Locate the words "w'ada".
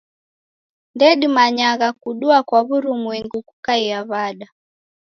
4.11-4.47